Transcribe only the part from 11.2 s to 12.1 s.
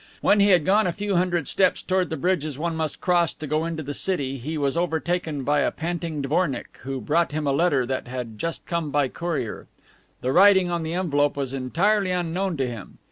was entirely